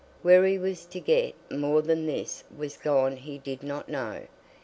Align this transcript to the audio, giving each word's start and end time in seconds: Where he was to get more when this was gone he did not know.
Where 0.23 0.43
he 0.47 0.57
was 0.57 0.85
to 0.87 0.99
get 0.99 1.35
more 1.51 1.81
when 1.81 2.07
this 2.07 2.43
was 2.57 2.75
gone 2.75 3.17
he 3.17 3.37
did 3.37 3.61
not 3.61 3.87
know. 3.87 4.23